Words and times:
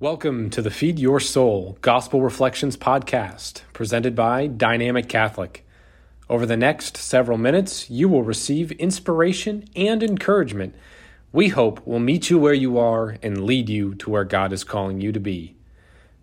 Welcome 0.00 0.50
to 0.50 0.62
the 0.62 0.70
Feed 0.70 1.00
Your 1.00 1.18
Soul 1.18 1.76
Gospel 1.80 2.22
Reflections 2.22 2.76
podcast, 2.76 3.62
presented 3.72 4.14
by 4.14 4.46
Dynamic 4.46 5.08
Catholic. 5.08 5.66
Over 6.30 6.46
the 6.46 6.56
next 6.56 6.96
several 6.96 7.36
minutes, 7.36 7.90
you 7.90 8.08
will 8.08 8.22
receive 8.22 8.70
inspiration 8.70 9.64
and 9.74 10.00
encouragement 10.04 10.76
we 11.32 11.48
hope 11.48 11.84
will 11.84 11.98
meet 11.98 12.30
you 12.30 12.38
where 12.38 12.54
you 12.54 12.78
are 12.78 13.16
and 13.24 13.44
lead 13.44 13.68
you 13.68 13.96
to 13.96 14.08
where 14.08 14.22
God 14.22 14.52
is 14.52 14.62
calling 14.62 15.00
you 15.00 15.10
to 15.10 15.18
be. 15.18 15.56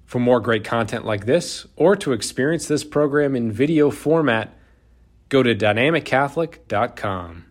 For 0.06 0.20
more 0.20 0.40
great 0.40 0.64
content 0.64 1.06
like 1.06 1.26
this, 1.26 1.68
or 1.76 1.98
to 1.98 2.14
experience 2.14 2.70
this 2.70 2.86
program 2.86 3.36
in 3.36 3.52
video 3.52 3.92
format, 3.92 4.58
go 5.28 5.44
to 5.44 5.54
dynamiccatholic.com. 5.54 7.46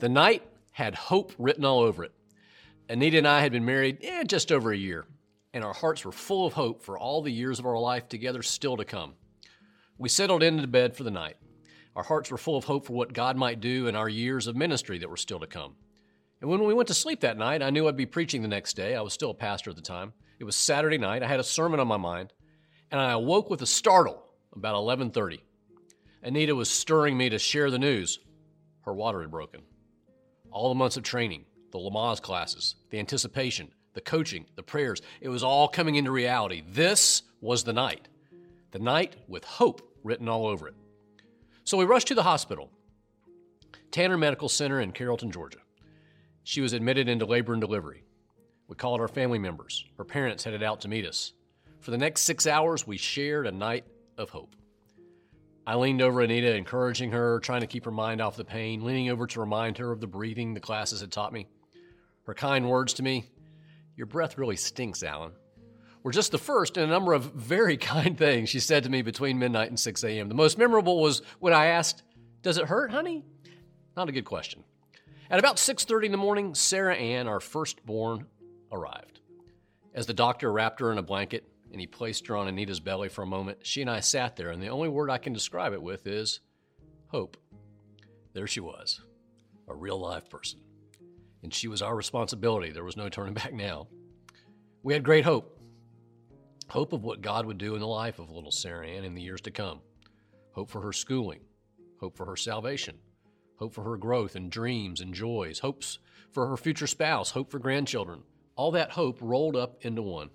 The 0.00 0.08
night 0.08 0.42
had 0.72 0.96
hope 0.96 1.32
written 1.38 1.64
all 1.64 1.78
over 1.78 2.02
it. 2.02 2.12
Anita 2.90 3.18
and 3.18 3.28
I 3.28 3.40
had 3.40 3.52
been 3.52 3.64
married 3.64 3.98
eh, 4.02 4.24
just 4.24 4.50
over 4.50 4.72
a 4.72 4.76
year, 4.76 5.06
and 5.54 5.62
our 5.62 5.72
hearts 5.72 6.04
were 6.04 6.10
full 6.10 6.44
of 6.44 6.54
hope 6.54 6.82
for 6.82 6.98
all 6.98 7.22
the 7.22 7.30
years 7.30 7.60
of 7.60 7.66
our 7.66 7.78
life 7.78 8.08
together 8.08 8.42
still 8.42 8.76
to 8.76 8.84
come. 8.84 9.14
We 9.96 10.08
settled 10.08 10.42
into 10.42 10.66
bed 10.66 10.96
for 10.96 11.04
the 11.04 11.10
night. 11.12 11.36
Our 11.94 12.02
hearts 12.02 12.32
were 12.32 12.36
full 12.36 12.56
of 12.56 12.64
hope 12.64 12.86
for 12.86 12.94
what 12.94 13.12
God 13.12 13.36
might 13.36 13.60
do 13.60 13.86
in 13.86 13.94
our 13.94 14.08
years 14.08 14.48
of 14.48 14.56
ministry 14.56 14.98
that 14.98 15.08
were 15.08 15.16
still 15.16 15.38
to 15.38 15.46
come. 15.46 15.76
And 16.40 16.50
when 16.50 16.64
we 16.64 16.74
went 16.74 16.88
to 16.88 16.94
sleep 16.94 17.20
that 17.20 17.38
night, 17.38 17.62
I 17.62 17.70
knew 17.70 17.86
I'd 17.86 17.96
be 17.96 18.06
preaching 18.06 18.42
the 18.42 18.48
next 18.48 18.74
day. 18.74 18.96
I 18.96 19.02
was 19.02 19.12
still 19.12 19.30
a 19.30 19.34
pastor 19.34 19.70
at 19.70 19.76
the 19.76 19.82
time. 19.82 20.12
It 20.40 20.44
was 20.44 20.56
Saturday 20.56 20.98
night. 20.98 21.22
I 21.22 21.28
had 21.28 21.38
a 21.38 21.44
sermon 21.44 21.78
on 21.78 21.86
my 21.86 21.96
mind, 21.96 22.32
and 22.90 23.00
I 23.00 23.12
awoke 23.12 23.50
with 23.50 23.62
a 23.62 23.66
startle 23.66 24.20
about 24.52 24.74
11:30. 24.74 25.38
Anita 26.24 26.56
was 26.56 26.68
stirring 26.68 27.16
me 27.16 27.28
to 27.28 27.38
share 27.38 27.70
the 27.70 27.78
news. 27.78 28.18
Her 28.80 28.92
water 28.92 29.20
had 29.20 29.30
broken. 29.30 29.62
All 30.50 30.70
the 30.70 30.74
months 30.74 30.96
of 30.96 31.04
training, 31.04 31.44
the 31.72 31.78
Lamaze 31.78 32.20
classes, 32.20 32.76
the 32.90 32.98
anticipation, 32.98 33.70
the 33.94 34.00
coaching, 34.00 34.46
the 34.56 34.62
prayers. 34.62 35.02
It 35.20 35.28
was 35.28 35.42
all 35.42 35.68
coming 35.68 35.96
into 35.96 36.10
reality. 36.10 36.62
This 36.68 37.22
was 37.40 37.64
the 37.64 37.72
night. 37.72 38.08
The 38.70 38.78
night 38.78 39.16
with 39.28 39.44
hope 39.44 39.82
written 40.04 40.28
all 40.28 40.46
over 40.46 40.68
it. 40.68 40.74
So 41.64 41.76
we 41.76 41.84
rushed 41.84 42.08
to 42.08 42.14
the 42.14 42.22
hospital, 42.22 42.70
Tanner 43.90 44.16
Medical 44.16 44.48
Center 44.48 44.80
in 44.80 44.92
Carrollton, 44.92 45.30
Georgia. 45.30 45.58
She 46.44 46.60
was 46.60 46.72
admitted 46.72 47.08
into 47.08 47.26
labor 47.26 47.52
and 47.52 47.60
delivery. 47.60 48.02
We 48.68 48.76
called 48.76 49.00
our 49.00 49.08
family 49.08 49.38
members. 49.38 49.84
Her 49.98 50.04
parents 50.04 50.44
headed 50.44 50.62
out 50.62 50.80
to 50.82 50.88
meet 50.88 51.06
us. 51.06 51.32
For 51.80 51.90
the 51.90 51.98
next 51.98 52.22
six 52.22 52.46
hours, 52.46 52.86
we 52.86 52.96
shared 52.96 53.46
a 53.46 53.52
night 53.52 53.84
of 54.16 54.30
hope. 54.30 54.54
I 55.66 55.74
leaned 55.76 56.02
over 56.02 56.20
Anita, 56.20 56.54
encouraging 56.54 57.10
her, 57.12 57.38
trying 57.40 57.60
to 57.60 57.66
keep 57.66 57.84
her 57.84 57.90
mind 57.90 58.20
off 58.20 58.36
the 58.36 58.44
pain, 58.44 58.84
leaning 58.84 59.10
over 59.10 59.26
to 59.26 59.40
remind 59.40 59.78
her 59.78 59.92
of 59.92 60.00
the 60.00 60.06
breathing 60.06 60.54
the 60.54 60.60
classes 60.60 61.00
had 61.00 61.12
taught 61.12 61.32
me. 61.32 61.48
Her 62.24 62.34
kind 62.34 62.68
words 62.68 62.94
to 62.94 63.02
me 63.02 63.26
Your 63.96 64.06
breath 64.06 64.38
really 64.38 64.56
stinks, 64.56 65.02
Alan. 65.02 65.32
Were 66.02 66.12
just 66.12 66.32
the 66.32 66.38
first 66.38 66.76
in 66.76 66.84
a 66.84 66.86
number 66.86 67.12
of 67.12 67.32
very 67.32 67.76
kind 67.76 68.16
things 68.16 68.48
she 68.48 68.60
said 68.60 68.84
to 68.84 68.90
me 68.90 69.02
between 69.02 69.38
midnight 69.38 69.68
and 69.68 69.78
6 69.78 70.04
a.m. 70.04 70.28
The 70.28 70.34
most 70.34 70.58
memorable 70.58 71.00
was 71.00 71.22
when 71.38 71.52
I 71.52 71.66
asked, 71.66 72.02
Does 72.42 72.58
it 72.58 72.66
hurt, 72.66 72.90
honey? 72.90 73.24
Not 73.96 74.08
a 74.08 74.12
good 74.12 74.24
question. 74.24 74.64
At 75.30 75.38
about 75.38 75.56
6:30 75.56 76.06
in 76.06 76.12
the 76.12 76.18
morning, 76.18 76.54
Sarah 76.54 76.96
Ann, 76.96 77.28
our 77.28 77.40
firstborn, 77.40 78.26
arrived. 78.72 79.20
As 79.94 80.06
the 80.06 80.14
doctor 80.14 80.52
wrapped 80.52 80.80
her 80.80 80.92
in 80.92 80.98
a 80.98 81.02
blanket 81.02 81.44
and 81.72 81.80
he 81.80 81.86
placed 81.86 82.26
her 82.26 82.36
on 82.36 82.48
Anita's 82.48 82.80
belly 82.80 83.08
for 83.08 83.22
a 83.22 83.26
moment, 83.26 83.58
she 83.62 83.80
and 83.80 83.90
I 83.90 84.00
sat 84.00 84.36
there, 84.36 84.50
and 84.50 84.60
the 84.60 84.68
only 84.68 84.88
word 84.88 85.08
I 85.08 85.18
can 85.18 85.32
describe 85.32 85.72
it 85.72 85.82
with 85.82 86.06
is 86.06 86.40
hope. 87.08 87.36
There 88.32 88.48
she 88.48 88.58
was, 88.58 89.00
a 89.68 89.74
real 89.74 89.98
live 90.00 90.28
person 90.28 90.60
and 91.42 91.52
she 91.52 91.68
was 91.68 91.82
our 91.82 91.96
responsibility. 91.96 92.70
There 92.70 92.84
was 92.84 92.96
no 92.96 93.08
turning 93.08 93.34
back 93.42 93.52
now. 93.52 93.88
We 94.82 94.92
had 94.92 95.02
great 95.02 95.24
hope 95.24 95.56
hope 96.68 96.92
of 96.92 97.02
what 97.02 97.20
God 97.20 97.46
would 97.46 97.58
do 97.58 97.74
in 97.74 97.80
the 97.80 97.86
life 97.86 98.20
of 98.20 98.30
little 98.30 98.52
Sarah 98.52 98.86
Ann 98.86 99.02
in 99.04 99.14
the 99.14 99.22
years 99.22 99.40
to 99.40 99.50
come, 99.50 99.80
hope 100.52 100.70
for 100.70 100.80
her 100.82 100.92
schooling, 100.92 101.40
hope 101.98 102.16
for 102.16 102.26
her 102.26 102.36
salvation, 102.36 102.96
hope 103.56 103.74
for 103.74 103.82
her 103.82 103.96
growth 103.96 104.36
and 104.36 104.52
dreams 104.52 105.00
and 105.00 105.12
joys, 105.12 105.58
hopes 105.58 105.98
for 106.30 106.46
her 106.46 106.56
future 106.56 106.86
spouse, 106.86 107.30
hope 107.30 107.50
for 107.50 107.58
grandchildren. 107.58 108.22
All 108.54 108.70
that 108.70 108.92
hope 108.92 109.18
rolled 109.20 109.56
up 109.56 109.78
into 109.84 110.02
one. 110.02 110.30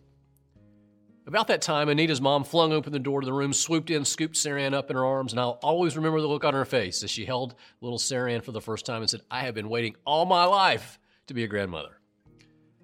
About 1.27 1.47
that 1.47 1.63
time, 1.63 1.89
Anita's 1.89 2.21
mom 2.21 2.43
flung 2.43 2.71
open 2.71 2.93
the 2.93 2.99
door 2.99 3.19
to 3.19 3.25
the 3.25 3.33
room, 3.33 3.51
swooped 3.51 3.89
in, 3.89 4.05
scooped 4.05 4.37
Sarah 4.37 4.61
Ann 4.61 4.75
up 4.75 4.91
in 4.91 4.95
her 4.95 5.05
arms, 5.05 5.33
and 5.33 5.39
I'll 5.39 5.59
always 5.63 5.97
remember 5.97 6.21
the 6.21 6.27
look 6.27 6.43
on 6.43 6.53
her 6.53 6.65
face 6.65 7.01
as 7.01 7.09
she 7.09 7.25
held 7.25 7.55
little 7.81 7.97
Sarah 7.97 8.31
Ann 8.31 8.41
for 8.41 8.51
the 8.51 8.61
first 8.61 8.85
time 8.85 9.01
and 9.01 9.09
said, 9.09 9.21
I 9.31 9.41
have 9.41 9.55
been 9.55 9.69
waiting 9.69 9.95
all 10.05 10.25
my 10.25 10.45
life 10.45 10.99
to 11.25 11.33
be 11.33 11.43
a 11.43 11.47
grandmother. 11.47 11.99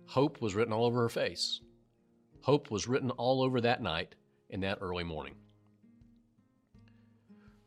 Hope 0.07 0.41
was 0.41 0.56
written 0.56 0.74
all 0.74 0.85
over 0.85 1.02
her 1.03 1.09
face. 1.09 1.62
Hope 2.41 2.72
was 2.72 2.88
written 2.88 3.12
all 3.12 3.44
over 3.44 3.62
that 3.62 3.84
night 3.84 4.16
and 4.50 4.63
that 4.63 4.79
early 4.81 5.03
morning. 5.03 5.35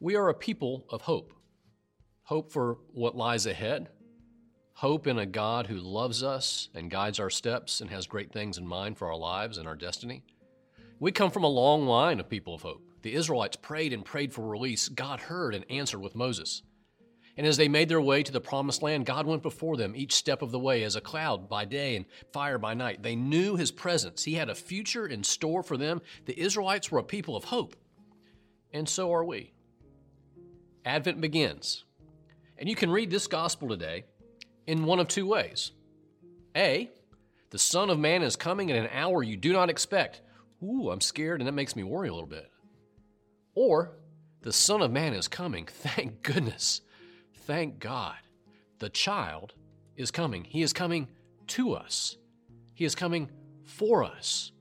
We 0.00 0.16
are 0.16 0.28
a 0.28 0.34
people 0.34 0.86
of 0.90 1.02
hope. 1.02 1.32
Hope 2.24 2.50
for 2.50 2.78
what 2.92 3.16
lies 3.16 3.46
ahead. 3.46 3.90
Hope 4.72 5.06
in 5.06 5.20
a 5.20 5.26
God 5.26 5.68
who 5.68 5.76
loves 5.76 6.24
us 6.24 6.68
and 6.74 6.90
guides 6.90 7.20
our 7.20 7.30
steps 7.30 7.80
and 7.80 7.90
has 7.90 8.08
great 8.08 8.32
things 8.32 8.58
in 8.58 8.66
mind 8.66 8.98
for 8.98 9.06
our 9.06 9.16
lives 9.16 9.56
and 9.56 9.68
our 9.68 9.76
destiny. 9.76 10.24
We 11.04 11.12
come 11.12 11.30
from 11.30 11.44
a 11.44 11.48
long 11.48 11.84
line 11.84 12.18
of 12.18 12.30
people 12.30 12.54
of 12.54 12.62
hope. 12.62 12.82
The 13.02 13.12
Israelites 13.12 13.56
prayed 13.56 13.92
and 13.92 14.02
prayed 14.02 14.32
for 14.32 14.40
release. 14.40 14.88
God 14.88 15.20
heard 15.20 15.54
and 15.54 15.66
answered 15.68 15.98
with 16.00 16.14
Moses. 16.14 16.62
And 17.36 17.46
as 17.46 17.58
they 17.58 17.68
made 17.68 17.90
their 17.90 18.00
way 18.00 18.22
to 18.22 18.32
the 18.32 18.40
promised 18.40 18.82
land, 18.82 19.04
God 19.04 19.26
went 19.26 19.42
before 19.42 19.76
them 19.76 19.94
each 19.94 20.14
step 20.14 20.40
of 20.40 20.50
the 20.50 20.58
way 20.58 20.82
as 20.82 20.96
a 20.96 21.02
cloud 21.02 21.46
by 21.46 21.66
day 21.66 21.96
and 21.96 22.06
fire 22.32 22.56
by 22.56 22.72
night. 22.72 23.02
They 23.02 23.16
knew 23.16 23.54
his 23.54 23.70
presence. 23.70 24.24
He 24.24 24.32
had 24.32 24.48
a 24.48 24.54
future 24.54 25.06
in 25.06 25.24
store 25.24 25.62
for 25.62 25.76
them. 25.76 26.00
The 26.24 26.40
Israelites 26.40 26.90
were 26.90 27.00
a 27.00 27.04
people 27.04 27.36
of 27.36 27.44
hope. 27.44 27.76
And 28.72 28.88
so 28.88 29.12
are 29.12 29.26
we. 29.26 29.52
Advent 30.86 31.20
begins. 31.20 31.84
And 32.56 32.66
you 32.66 32.74
can 32.74 32.90
read 32.90 33.10
this 33.10 33.26
gospel 33.26 33.68
today 33.68 34.06
in 34.66 34.86
one 34.86 35.00
of 35.00 35.08
two 35.08 35.26
ways. 35.26 35.72
A, 36.56 36.88
the 37.50 37.58
Son 37.58 37.90
of 37.90 37.98
Man 37.98 38.22
is 38.22 38.36
coming 38.36 38.70
in 38.70 38.76
an 38.76 38.88
hour 38.90 39.22
you 39.22 39.36
do 39.36 39.52
not 39.52 39.68
expect 39.68 40.22
ooh, 40.64 40.90
I'm 40.90 41.00
scared, 41.00 41.40
and 41.40 41.46
that 41.46 41.52
makes 41.52 41.76
me 41.76 41.82
worry 41.82 42.08
a 42.08 42.14
little 42.14 42.28
bit. 42.28 42.50
Or, 43.54 43.96
the 44.42 44.52
Son 44.52 44.82
of 44.82 44.90
Man 44.90 45.14
is 45.14 45.28
coming. 45.28 45.66
Thank 45.70 46.22
goodness. 46.22 46.80
Thank 47.46 47.78
God. 47.78 48.16
The 48.78 48.88
child 48.88 49.54
is 49.96 50.10
coming. 50.10 50.44
He 50.44 50.62
is 50.62 50.72
coming 50.72 51.08
to 51.48 51.74
us. 51.74 52.16
He 52.74 52.84
is 52.84 52.94
coming 52.94 53.30
for 53.64 54.02
us. 54.02 54.52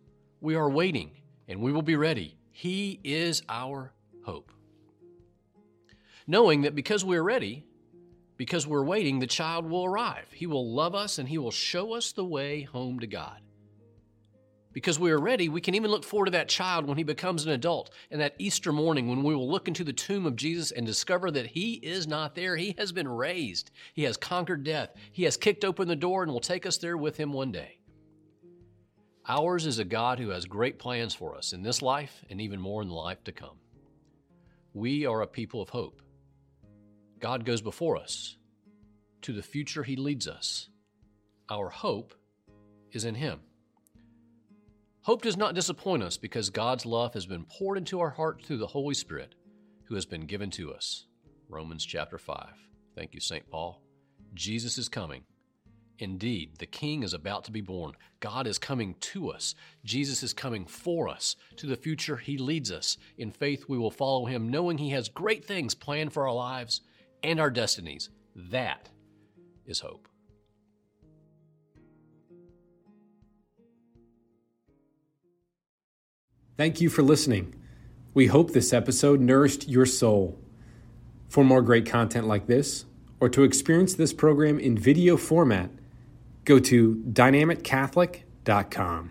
We 0.42 0.56
are 0.56 0.70
waiting, 0.70 1.12
and 1.48 1.62
we 1.62 1.72
will 1.72 1.82
be 1.82 1.96
ready. 1.96 2.38
He 2.52 3.00
is 3.04 3.42
our 3.50 3.94
hope. 4.26 4.52
Knowing 6.28 6.62
that 6.62 6.76
because 6.76 7.04
we're 7.04 7.24
ready, 7.24 7.66
because 8.38 8.68
we're 8.68 8.84
waiting, 8.84 9.20
the 9.20 9.28
child 9.28 9.70
will 9.70 9.86
arrive. 9.86 10.28
He 10.32 10.48
will 10.48 10.74
love 10.74 10.96
us 10.96 11.18
and 11.18 11.28
he 11.28 11.38
will 11.38 11.52
show 11.52 11.94
us 11.94 12.12
the 12.12 12.26
way 12.26 12.62
home 12.62 13.00
to 13.00 13.08
God 13.08 13.42
because 14.74 15.00
we 15.00 15.12
are 15.12 15.20
ready, 15.20 15.48
we 15.48 15.62
can 15.62 15.76
even 15.76 15.92
look 15.92 16.04
forward 16.04 16.26
to 16.26 16.32
that 16.32 16.50
child 16.50 16.86
when 16.86 16.98
he 16.98 17.04
becomes 17.04 17.46
an 17.46 17.52
adult 17.52 17.92
and 18.12 18.20
that 18.20 18.36
Easter 18.40 18.72
morning 18.72 19.08
when 19.08 19.24
we 19.24 19.36
will 19.36 19.50
look 19.50 19.68
into 19.68 19.84
the 19.84 19.94
tomb 19.94 20.26
of 20.26 20.36
Jesus 20.36 20.72
and 20.72 20.86
discover 20.86 21.30
that 21.32 21.48
he 21.48 21.74
is 21.76 22.08
not 22.08 22.36
there. 22.36 22.56
He 22.56 22.76
has 22.78 22.92
been 22.92 23.08
raised, 23.08 23.72
he 23.94 24.04
has 24.04 24.18
conquered 24.18 24.64
death, 24.64 24.90
he 25.12 25.24
has 25.24 25.38
kicked 25.38 25.64
open 25.64 25.88
the 25.88 25.96
door 25.96 26.24
and 26.24 26.32
will 26.32 26.40
take 26.40 26.66
us 26.66 26.78
there 26.78 26.98
with 26.98 27.16
him 27.18 27.32
one 27.32 27.52
day. 27.52 27.78
Ours 29.28 29.66
is 29.66 29.80
a 29.80 29.86
God 29.86 30.20
who 30.20 30.30
has 30.30 30.46
great 30.46 30.80
plans 30.80 31.14
for 31.14 31.38
us 31.38 31.54
in 31.54 31.62
this 31.62 31.82
life 31.82 32.26
and 32.30 32.42
even 32.42 32.60
more 32.60 32.82
in 32.82 32.90
the 32.90 32.94
life 32.94 33.24
to 33.24 33.32
come. 33.32 33.58
We 34.74 35.06
are 35.06 35.22
a 35.22 35.28
people 35.28 35.62
of 35.62 35.70
hope. 35.70 36.02
God 37.20 37.46
goes 37.46 37.62
before 37.62 37.96
us. 37.96 38.36
To 39.22 39.32
the 39.32 39.44
future, 39.44 39.84
He 39.84 39.96
leads 39.96 40.28
us. 40.28 40.68
Our 41.50 41.70
hope 41.70 42.14
is 42.92 43.06
in 43.06 43.16
Him. 43.16 43.40
Hope 45.04 45.22
does 45.22 45.36
not 45.36 45.54
disappoint 45.54 46.02
us 46.02 46.16
because 46.16 46.50
God's 46.50 46.86
love 46.86 47.14
has 47.14 47.26
been 47.26 47.44
poured 47.44 47.78
into 47.78 48.00
our 48.00 48.12
heart 48.12 48.42
through 48.42 48.60
the 48.60 48.68
Holy 48.68 48.94
Spirit 48.94 49.36
who 49.84 49.96
has 49.96 50.06
been 50.06 50.26
given 50.26 50.50
to 50.52 50.74
us. 50.74 51.08
Romans 51.50 51.86
chapter 51.86 52.18
5. 52.18 52.48
Thank 52.96 53.14
you, 53.14 53.20
St. 53.20 53.50
Paul. 53.50 53.82
Jesus 54.34 54.78
is 54.78 54.88
coming. 54.88 55.24
Indeed, 56.00 56.58
the 56.58 56.66
King 56.66 57.04
is 57.04 57.14
about 57.14 57.44
to 57.44 57.52
be 57.52 57.60
born. 57.60 57.92
God 58.22 58.48
is 58.48 58.58
coming 58.58 58.96
to 59.02 59.30
us. 59.30 59.56
Jesus 59.84 60.24
is 60.24 60.32
coming 60.32 60.66
for 60.66 61.10
us. 61.10 61.36
To 61.58 61.68
the 61.68 61.76
future, 61.76 62.16
He 62.16 62.38
leads 62.38 62.72
us. 62.72 62.98
In 63.18 63.30
faith, 63.30 63.66
we 63.68 63.78
will 63.78 63.92
follow 63.92 64.26
Him, 64.26 64.50
knowing 64.50 64.78
He 64.78 64.92
has 64.92 65.10
great 65.10 65.44
things 65.44 65.76
planned 65.76 66.14
for 66.14 66.26
our 66.30 66.34
lives 66.34 66.80
and 67.22 67.42
our 67.42 67.52
destinies. 67.52 68.10
That 68.36 68.88
is 69.66 69.82
hope. 69.82 70.08
Thank 76.56 76.80
you 76.82 76.90
for 76.90 77.02
listening. 77.02 77.56
We 78.14 78.28
hope 78.28 78.52
this 78.52 78.74
episode 78.74 79.20
nourished 79.20 79.68
your 79.68 79.88
soul. 79.88 80.38
For 81.28 81.44
more 81.44 81.64
great 81.64 81.88
content 81.88 82.28
like 82.28 82.46
this, 82.46 82.86
or 83.20 83.28
to 83.30 83.42
experience 83.42 83.96
this 83.96 84.14
program 84.14 84.60
in 84.60 84.78
video 84.78 85.18
format, 85.18 85.72
go 86.46 86.60
to 86.60 87.04
dynamiccatholic.com. 87.12 89.10